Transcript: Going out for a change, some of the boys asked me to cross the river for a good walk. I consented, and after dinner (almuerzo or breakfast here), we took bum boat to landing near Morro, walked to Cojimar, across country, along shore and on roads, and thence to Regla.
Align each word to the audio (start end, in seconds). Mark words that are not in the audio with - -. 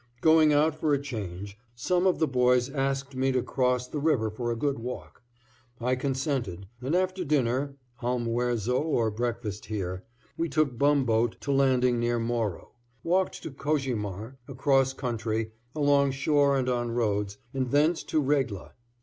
Going 0.21 0.51
out 0.51 0.73
for 0.79 0.95
a 0.95 0.99
change, 0.99 1.59
some 1.75 2.07
of 2.07 2.17
the 2.17 2.27
boys 2.27 2.71
asked 2.71 3.15
me 3.15 3.31
to 3.33 3.43
cross 3.43 3.87
the 3.87 3.99
river 3.99 4.31
for 4.31 4.49
a 4.51 4.55
good 4.55 4.79
walk. 4.79 5.21
I 5.79 5.95
consented, 5.95 6.65
and 6.81 6.95
after 6.95 7.23
dinner 7.23 7.75
(almuerzo 8.01 8.81
or 8.81 9.11
breakfast 9.11 9.65
here), 9.67 10.03
we 10.39 10.49
took 10.49 10.75
bum 10.75 11.05
boat 11.05 11.39
to 11.41 11.51
landing 11.51 11.99
near 11.99 12.17
Morro, 12.17 12.71
walked 13.03 13.43
to 13.43 13.51
Cojimar, 13.51 14.39
across 14.47 14.91
country, 14.93 15.51
along 15.75 16.13
shore 16.13 16.57
and 16.57 16.67
on 16.67 16.89
roads, 16.89 17.37
and 17.53 17.69
thence 17.69 18.01
to 18.05 18.19
Regla. 18.19 18.71